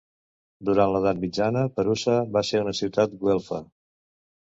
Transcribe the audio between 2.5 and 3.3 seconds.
una ciutat